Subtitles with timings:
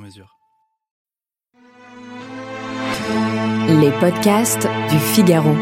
[0.00, 0.36] mesure.
[3.68, 5.54] Les podcasts du Figaro.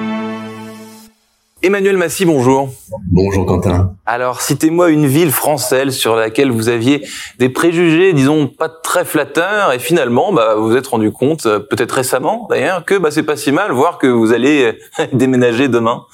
[1.60, 2.72] Emmanuel Massy, bonjour.
[3.10, 3.96] Bonjour Quentin.
[4.06, 7.04] Alors, citez-moi une ville française sur laquelle vous aviez
[7.40, 11.58] des préjugés, disons, pas très flatteurs, et finalement, bah, vous vous êtes rendu compte, euh,
[11.58, 15.66] peut-être récemment d'ailleurs, que bah, c'est pas si mal, voire que vous allez euh, déménager
[15.66, 16.04] demain.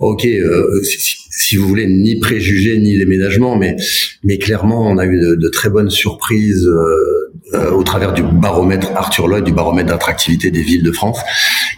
[0.00, 3.76] Ok, euh, si, si, vous voulez, ni préjugés ni déménagement, mais
[4.22, 7.19] mais clairement, on a eu de, de très bonnes surprises euh,
[7.54, 11.18] euh, au travers du baromètre Arthur Lloyd, du baromètre d'attractivité des villes de France.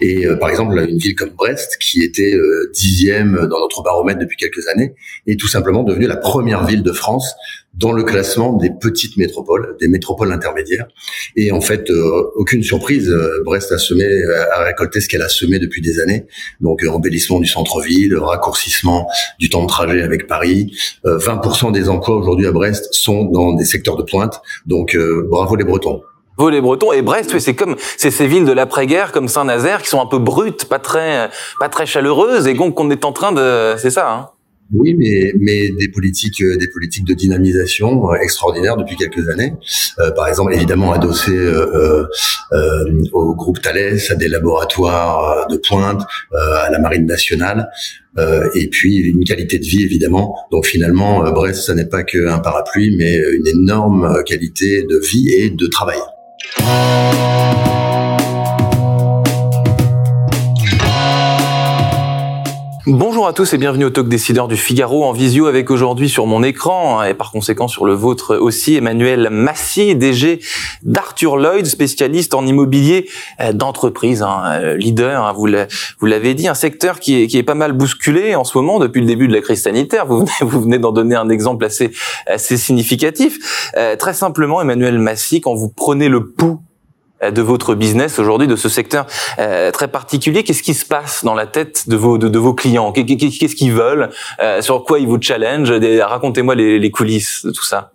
[0.01, 4.21] Et euh, par exemple, une ville comme Brest, qui était euh, dixième dans notre baromètre
[4.21, 4.95] depuis quelques années,
[5.27, 7.35] est tout simplement devenue la première ville de France
[7.75, 10.87] dans le classement des petites métropoles, des métropoles intermédiaires.
[11.37, 14.05] Et en fait, euh, aucune surprise, euh, Brest a semé,
[14.55, 16.27] a récolté ce qu'elle a semé depuis des années.
[16.61, 20.77] Donc, embellissement du centre-ville, raccourcissement du temps de trajet avec Paris.
[21.05, 24.43] 20% des emplois aujourd'hui à Brest sont dans des secteurs de pointe.
[24.67, 24.97] Donc,
[25.29, 26.03] bravo les Bretons.
[26.39, 29.89] Vous les Bretons et Brest, c'est comme c'est ces villes de l'après-guerre comme Saint-Nazaire qui
[29.89, 33.33] sont un peu brutes, pas très pas très chaleureuses et donc qu'on est en train
[33.33, 34.31] de c'est ça hein
[34.73, 39.53] oui, mais mais des politiques euh, des politiques de dynamisation euh, extraordinaires depuis quelques années.
[39.99, 42.07] Euh, par exemple, évidemment adossé euh,
[42.53, 46.03] euh, au groupe Thales, à des laboratoires de pointe,
[46.35, 47.69] à la marine nationale.
[48.55, 50.37] et puis une qualité de vie évidemment.
[50.51, 55.51] Donc finalement, Brest, ça n'est pas qu'un parapluie, mais une énorme qualité de vie et
[55.51, 55.99] de travail.
[62.89, 66.27] Bonjour à tous et bienvenue au Talk Décideur du Figaro en visio avec aujourd'hui sur
[66.27, 70.41] mon écran hein, et par conséquent sur le vôtre aussi Emmanuel Massy, DG
[70.83, 73.09] d'Arthur Lloyd, spécialiste en immobilier
[73.39, 77.73] euh, d'entreprise, hein, euh, leader, hein, vous l'avez dit, un secteur qui est, pas mal
[77.73, 80.05] bousculé en ce moment depuis le début de la crise sanitaire.
[80.07, 81.93] Vous venez, d'en donner un exemple assez,
[82.37, 83.71] significatif.
[83.77, 86.59] Euh, très simplement, Emmanuel Massy, quand vous prenez le pouls
[87.31, 89.07] de votre business aujourd'hui, de ce secteur
[89.39, 90.43] euh, très particulier.
[90.43, 92.93] Qu'est-ce qui se passe dans la tête de vos de, vos clients?
[92.93, 94.11] Qu'est-ce qu'ils veulent?
[94.43, 97.93] Euh, Sur quoi ils vous challenge Racontez-moi les, les coulisses de tout ça.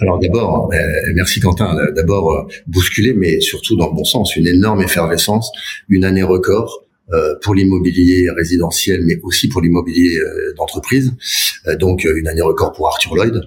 [0.00, 0.76] Alors d'abord, euh,
[1.14, 5.52] merci Quentin, d'abord euh, bousculer, mais surtout dans le bon sens, une énorme effervescence,
[5.90, 10.16] une année record euh, pour l'immobilier résidentiel, mais aussi pour l'immobilier
[10.56, 11.12] d'entreprise.
[11.78, 13.42] donc une année record pour Arthur Lloyd.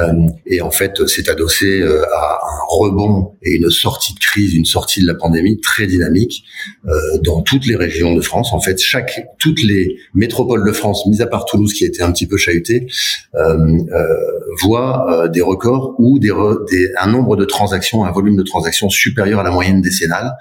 [0.00, 0.12] Euh,
[0.46, 4.64] et en fait, c'est adossé euh, à un rebond et une sortie de crise, une
[4.64, 6.44] sortie de la pandémie très dynamique
[6.86, 8.52] euh, dans toutes les régions de France.
[8.52, 12.02] En fait, chaque, toutes les métropoles de France, mis à part Toulouse qui a été
[12.02, 12.86] un petit peu chahutée,
[14.62, 16.32] voient des records ou des,
[16.70, 20.32] des, un nombre de transactions, un volume de transactions supérieur à la moyenne décennale,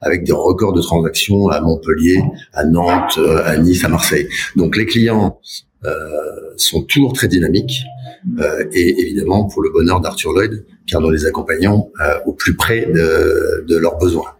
[0.00, 2.22] avec des records de transactions à Montpellier,
[2.52, 4.28] à Nantes, à Nice, à Marseille.
[4.54, 5.38] Donc les clients
[5.86, 5.90] euh,
[6.56, 7.82] sont toujours très dynamiques
[8.40, 12.54] euh, et évidemment pour le bonheur d'Arthur Lloyd, car nous les accompagnons euh, au plus
[12.54, 14.35] près de, de leurs besoins.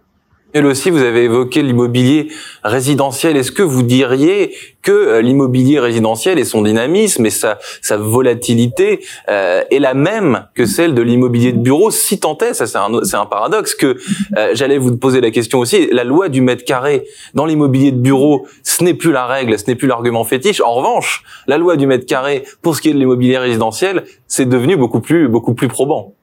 [0.56, 2.28] Et aussi, vous avez évoqué l'immobilier
[2.64, 3.36] résidentiel?
[3.36, 9.00] Est-ce que vous diriez que euh, l'immobilier résidentiel et son dynamisme et sa, sa volatilité
[9.28, 11.90] euh, est la même que celle de l'immobilier de bureau?
[11.90, 13.98] Si tant est, ça c'est un, c'est un paradoxe que
[14.38, 15.88] euh, j'allais vous poser la question aussi.
[15.92, 19.64] La loi du mètre carré dans l'immobilier de bureau, ce n'est plus la règle, ce
[19.66, 20.62] n'est plus l'argument fétiche.
[20.62, 24.48] En revanche, la loi du mètre carré pour ce qui est de l'immobilier résidentiel, c'est
[24.48, 26.14] devenu beaucoup plus beaucoup plus probant.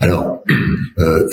[0.00, 0.44] Alors,
[0.98, 1.28] euh,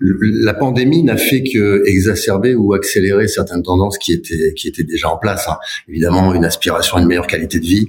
[0.00, 5.08] la pandémie n'a fait que exacerber ou accélérer certaines tendances qui étaient qui étaient déjà
[5.08, 5.46] en place.
[5.48, 5.56] Hein.
[5.88, 7.86] Évidemment, une aspiration à une meilleure qualité de vie,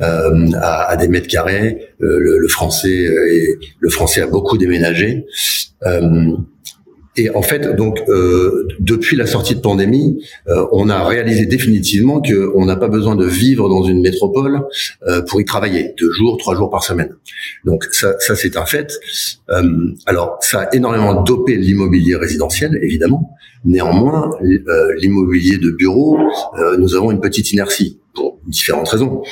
[0.00, 1.88] euh, à, des mètres carrés.
[2.02, 3.08] Euh, le, français
[3.78, 5.26] le français a beaucoup déménagé.
[7.16, 12.22] Et en fait, donc, euh, depuis la sortie de pandémie, euh, on a réalisé définitivement
[12.22, 14.62] qu'on n'a pas besoin de vivre dans une métropole
[15.08, 17.16] euh, pour y travailler, deux jours, trois jours par semaine.
[17.64, 18.92] Donc ça, ça c'est un fait.
[19.50, 23.36] Euh, alors, ça a énormément dopé l'immobilier résidentiel, évidemment.
[23.64, 26.16] Néanmoins, euh, l'immobilier de bureau,
[26.58, 29.22] euh, nous avons une petite inertie pour différentes raisons.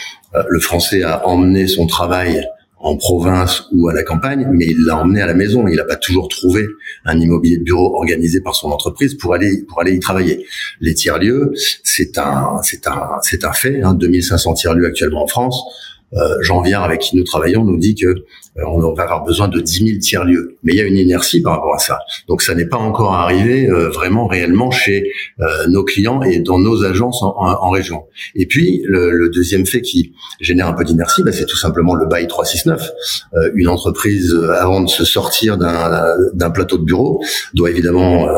[0.49, 2.47] le français a emmené son travail
[2.81, 5.67] en province ou à la campagne, mais il l'a emmené à la maison.
[5.67, 6.67] Il n'a pas toujours trouvé
[7.05, 10.47] un immobilier de bureau organisé par son entreprise pour aller pour aller y travailler.
[10.81, 11.53] Les tiers lieux,
[11.83, 13.83] c'est un c'est un c'est un fait.
[13.83, 15.61] Hein, 2500 tiers lieux actuellement en France.
[16.41, 18.25] Jean Viard, avec qui nous travaillons, nous dit que
[18.67, 20.57] on va avoir besoin de 10 000 tiers-lieux.
[20.63, 21.99] Mais il y a une inertie par rapport à ça.
[22.29, 25.11] Donc ça n'est pas encore arrivé vraiment réellement chez
[25.69, 28.05] nos clients et dans nos agences en, région.
[28.35, 32.07] Et puis le, deuxième fait qui génère un peu d'inertie, bah, c'est tout simplement le
[32.07, 32.91] bail 369.
[33.55, 37.23] une entreprise, avant de se sortir d'un plateau de bureau,
[37.55, 38.29] doit évidemment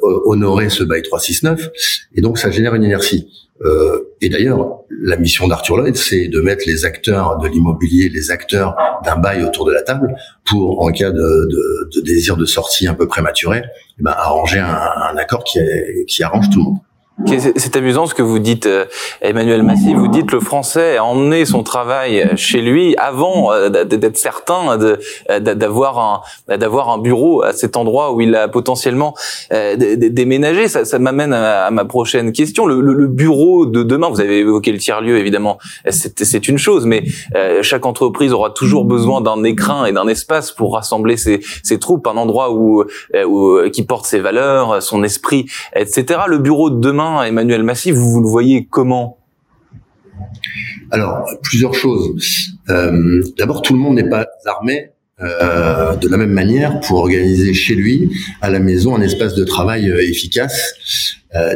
[0.00, 1.70] honorer ce bail 369.
[2.14, 3.28] Et donc ça génère une inertie.
[3.62, 8.30] Euh, et d'ailleurs, la mission d'Arthur Lloyd, c'est de mettre les acteurs de l'immobilier, les
[8.30, 10.14] acteurs d'un bail autour de la table
[10.44, 13.62] pour, en cas de, de, de désir de sortie un peu prématuré,
[13.98, 14.66] eh ben, arranger un,
[15.12, 15.60] un accord qui,
[16.08, 16.78] qui arrange tout le monde.
[17.26, 18.86] C'est amusant ce que vous dites, euh,
[19.22, 19.94] Emmanuel Massy.
[19.94, 25.40] Vous dites le français a emmené son travail chez lui avant euh, d'être certain euh,
[25.40, 29.14] d'avoir un d'avoir un bureau à cet endroit où il a potentiellement
[29.50, 30.66] déménagé.
[30.66, 32.66] Ça, ça m'amène à, ma prochaine question.
[32.66, 35.58] Le, bureau de demain, vous avez évoqué le tiers lieu évidemment,
[35.88, 37.04] c'est une chose, mais
[37.62, 42.06] chaque entreprise aura toujours besoin d'un écrin et d'un espace pour rassembler ses, ses troupes,
[42.06, 42.84] un endroit où,
[43.26, 45.46] où qui porte ses valeurs, son esprit,
[45.76, 46.20] etc.
[46.26, 49.18] Le bureau de demain Emmanuel Massy, vous, le voyez comment?
[50.90, 52.10] Alors, plusieurs choses.
[52.70, 54.90] Euh, d'abord, tout le monde n'est pas armé
[55.20, 58.10] euh, de la même manière pour organiser chez lui,
[58.40, 60.74] à la maison, un espace de travail euh, efficace.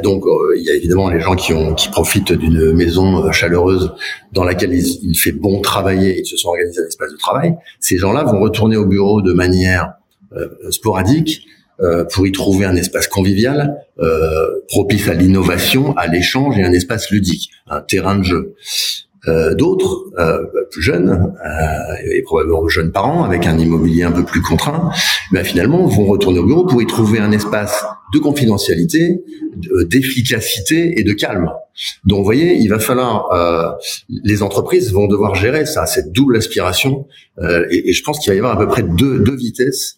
[0.03, 0.25] donc,
[0.56, 3.93] il y a évidemment les gens qui profitent d'une maison chaleureuse
[4.33, 7.55] dans laquelle il, fait bon travailler et se sont organisés un espace de travail.
[7.79, 9.93] Ces gens-là vont retourner au bureau de manière
[10.71, 11.47] sporadique
[11.81, 16.73] euh, pour y trouver un espace convivial, euh, propice à l'innovation, à l'échange et un
[16.73, 18.55] espace ludique, un terrain de jeu.
[19.27, 24.25] Euh, D'autres, euh, plus jeunes, euh, et probablement jeunes parents, avec un immobilier un peu
[24.25, 24.91] plus contraint,
[25.33, 27.85] ben finalement vont retourner au bureau pour y trouver un espace
[28.15, 29.23] de confidentialité,
[29.87, 31.51] d'efficacité et de calme.
[32.05, 33.71] Donc, vous voyez, il va falloir, euh,
[34.09, 37.07] les entreprises vont devoir gérer ça, cette double aspiration,
[37.71, 39.98] et, et, je pense qu'il va y avoir à peu près deux, deux vitesses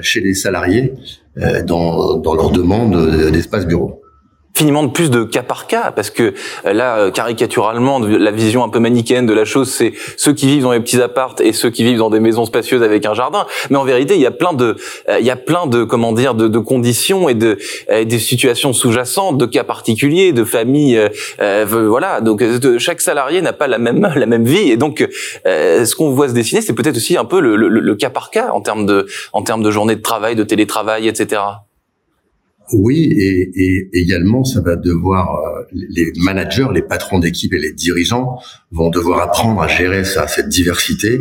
[0.00, 0.92] chez les salariés
[1.38, 4.01] euh, dans, dans leur demande d'espace bureau
[4.54, 6.34] finiment de plus de cas par cas parce que
[6.66, 10.46] euh, là euh, caricaturalement la vision un peu manichéenne de la chose c'est ceux qui
[10.46, 13.14] vivent dans les petits appartes et ceux qui vivent dans des maisons spacieuses avec un
[13.14, 13.46] jardin.
[13.70, 14.76] Mais en vérité il y a plein de
[15.08, 17.58] euh, il y a plein de comment dire de, de conditions et de
[18.04, 21.00] des situations sous-jacentes de cas particuliers de familles
[21.38, 22.20] voilà.
[22.20, 22.42] Donc
[22.78, 24.70] chaque salarié n'a pas la même la même vie.
[24.70, 25.06] Et donc
[25.44, 28.30] ce qu'on voit se dessiner c'est peut-être aussi un peu le, le, le, cas par
[28.30, 31.42] cas en termes de en termes de journée de travail de télétravail etc
[32.72, 37.72] oui, et, et, également, ça va devoir euh, les managers, les patrons d'équipe et les
[37.72, 38.38] dirigeants
[38.70, 41.20] vont devoir apprendre à gérer ça, cette diversité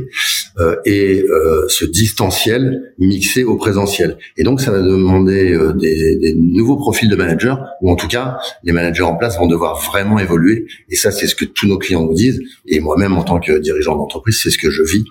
[0.59, 4.17] euh, et euh, ce distanciel mixé au présentiel.
[4.37, 8.07] Et donc, ça va demander euh, des, des, nouveaux profils de managers, ou en tout
[8.07, 10.65] cas, les managers en place vont devoir vraiment évoluer.
[10.89, 12.41] Et ça, c'est ce que tous nos clients nous disent.
[12.65, 15.05] Et moi-même, en tant que dirigeant d'entreprise, c'est ce que je vis,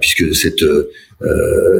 [0.00, 0.64] puisque cette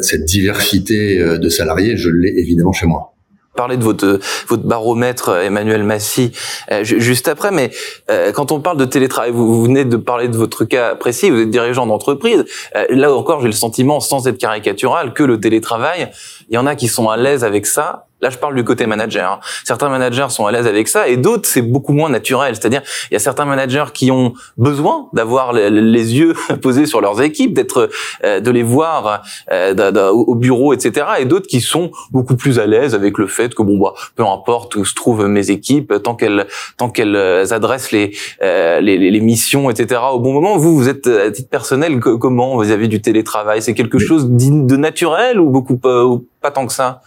[0.01, 3.16] cette diversité de salariés, je l'ai évidemment chez moi
[3.57, 6.33] parler de votre votre baromètre Emmanuel Massy
[6.71, 7.71] euh, juste après mais
[8.11, 11.41] euh, quand on parle de télétravail vous, venez de parler de votre cas précis vous
[11.41, 12.45] êtes dirigeant d'entreprise
[12.77, 16.13] euh, là encore j'ai le sentiment sans être caricatural que le télétravail
[16.49, 18.87] il y en a qui sont à l'aise avec ça Là, je parle du côté
[18.87, 19.35] manager.
[19.35, 19.41] Hein.
[19.63, 22.57] Certains managers sont à l'aise avec ça, et d'autres, c'est beaucoup moins naturel.
[22.57, 25.71] C'est-à-dire, il y a certains managers qui ont besoin d'avoir les,
[26.19, 27.89] yeux posés sur leurs équipes, d'être,
[28.25, 31.07] euh, de les voir euh, au bureau, etc.
[31.21, 34.27] Et d'autres qui sont beaucoup plus à l'aise avec le fait que bon, bah, peu
[34.27, 39.21] importe où se trouvent mes équipes, tant qu'elles, tant qu'elles adressent les, euh, les, les,
[39.21, 40.01] missions, etc.
[40.13, 40.57] Au bon moment.
[40.57, 42.57] Vous, vous êtes à titre personnel comment?
[42.57, 43.63] Vous avez du télétravail?
[43.63, 46.05] C'est quelque chose de naturel ou beaucoup pas,
[46.41, 47.03] pas tant que ça?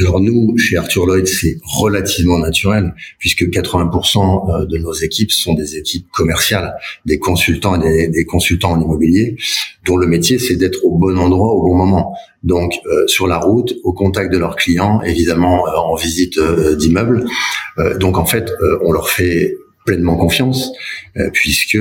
[0.00, 5.54] Alors nous, chez Arthur Lloyd, c'est relativement naturel puisque 80% euh, de nos équipes sont
[5.54, 6.74] des équipes commerciales,
[7.06, 9.36] des consultants et des, consultants en immobilier,
[9.86, 12.14] dont le métier c'est d'être au bon endroit au bon moment.
[12.42, 16.38] Donc euh, sur la route, au contact de leurs clients, évidemment euh, en visite
[16.76, 17.24] d'immeubles.
[17.98, 18.52] donc en fait,
[18.82, 20.72] on leur fait pleinement confiance
[21.32, 21.78] puisque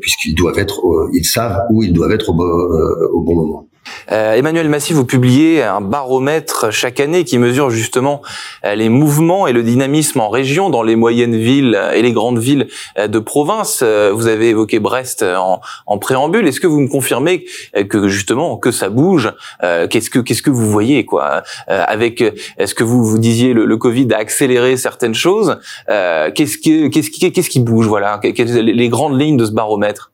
[0.00, 0.82] puisqu'ils doivent être,
[1.12, 3.68] ils savent où ils doivent être au bon moment.
[4.12, 8.22] Euh, Emmanuel Massy, vous publiez un baromètre chaque année qui mesure justement
[8.64, 12.38] euh, les mouvements et le dynamisme en région dans les moyennes villes et les grandes
[12.38, 13.82] villes euh, de province.
[13.82, 16.46] Vous avez évoqué Brest en, en préambule.
[16.46, 17.44] Est-ce que vous me confirmez
[17.88, 22.22] que justement que ça bouge Qu'est-ce que qu'est-ce que vous voyez quoi Avec
[22.58, 27.10] est-ce que vous vous disiez le, le, Covid a accéléré certaines choses Qu'est-ce qui qu'est-ce
[27.10, 30.10] qui qu'est-ce qui bouge Voilà, les grandes lignes de ce baromètre?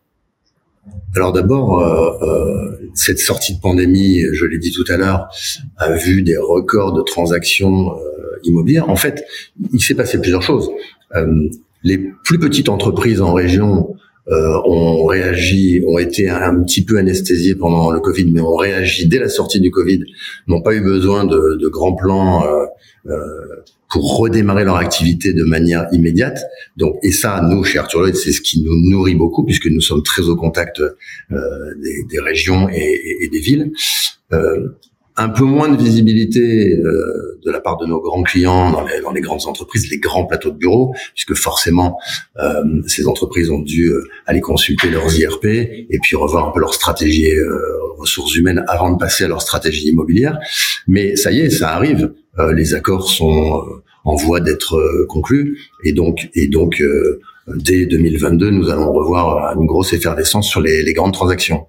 [1.15, 5.29] Alors d'abord, euh, euh, cette sortie de pandémie, je l'ai dit tout à l'heure,
[5.77, 8.89] a vu des records de transactions euh, immobilières.
[8.89, 9.25] En fait,
[9.73, 10.71] il s'est passé plusieurs choses.
[11.85, 13.97] les plus petites entreprises en région
[14.29, 19.09] euh, ont réagi, ont été un, petit peu anesthésiés pendant le Covid, mais ont réagi
[19.09, 20.05] dès la sortie du Covid,
[20.47, 22.65] n'ont pas eu besoin de, de grands plans euh,
[23.07, 23.17] euh,
[23.91, 26.41] pour redémarrer leur activité de manière immédiate.
[26.77, 29.81] Donc, et ça, nous, chez Arthur Lloyd, c'est ce qui nous nourrit beaucoup, puisque nous
[29.81, 30.89] sommes très au contact euh,
[31.83, 33.73] des, des, régions et, et, et des villes.
[35.17, 39.01] Un peu moins de visibilité euh, de la part de nos grands clients dans les,
[39.01, 41.99] dans les, grandes entreprises, les grands plateaux de bureaux, puisque forcément
[42.39, 46.61] euh, ces entreprises ont dû euh, aller consulter leurs IRP et puis revoir un peu
[46.61, 47.59] leur stratégie euh,
[47.99, 50.39] ressources humaines avant de passer à leur stratégie immobilière.
[50.87, 52.13] Mais ça y est, ça arrive.
[52.55, 53.63] Les accords sont
[54.05, 56.83] en voie d'être conclus et donc et donc
[57.47, 61.67] dès 2022, nous allons revoir une grosse effervescence sur les, les grandes transactions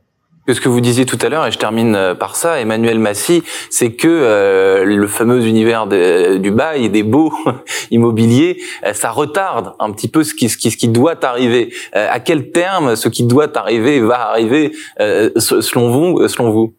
[0.51, 3.43] ce que vous disiez tout à l'heure, et je termine euh, par ça, Emmanuel Massy,
[3.69, 7.31] c'est que euh, le fameux univers de, du bail, des beaux
[7.91, 11.73] immobiliers, euh, ça retarde un petit peu ce qui, ce qui, ce qui doit arriver.
[11.93, 16.73] à quel terme ce qui doit arriver va arriver selon vous, selon vous?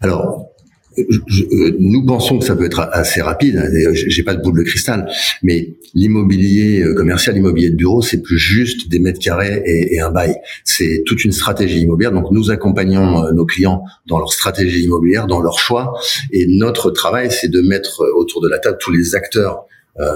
[0.00, 0.49] Alors,
[0.98, 3.56] euh, nous pensons que ça peut être assez rapide.
[3.56, 5.08] Hein, j'ai pas de boule de cristal,
[5.42, 10.00] mais l'immobilier euh, commercial, l'immobilier de bureau, c'est plus juste des mètres carrés et, et
[10.00, 10.34] un bail.
[10.64, 12.12] C'est toute une stratégie immobilière.
[12.12, 15.94] Donc nous accompagnons euh, nos clients dans leur stratégie immobilière, dans leur choix,
[16.32, 19.66] et notre travail, c'est de mettre autour de la table tous les acteurs
[19.98, 20.14] euh,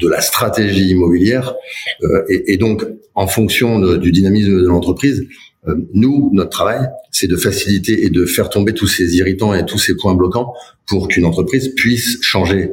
[0.00, 1.54] de la stratégie immobilière,
[2.02, 2.84] euh, et, et, donc
[3.14, 5.26] en fonction de, du dynamisme de l'entreprise,
[5.68, 9.64] euh, nous, notre travail, c'est de faciliter et de faire tomber tous ces irritants et
[9.64, 10.52] tous ces points bloquants
[10.86, 12.72] pour qu'une entreprise puisse changer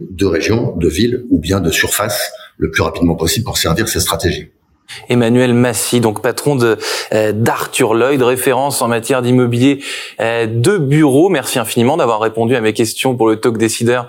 [0.00, 4.00] de région, de ville ou bien de surface le plus rapidement possible pour servir ses
[4.00, 4.48] stratégies.
[5.08, 6.78] Emmanuel Massy, donc patron de
[7.12, 9.80] euh, d'Arthur Lloyd, référence en matière d'immobilier
[10.20, 11.28] euh, de bureau.
[11.28, 14.08] Merci infiniment d'avoir répondu à mes questions pour le talk décideur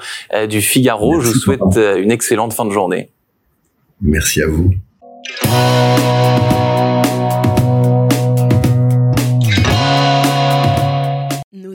[0.50, 1.20] du Figaro.
[1.20, 1.62] Je vous souhaite
[1.98, 3.10] une excellente fin de journée.
[4.02, 4.74] Merci à vous.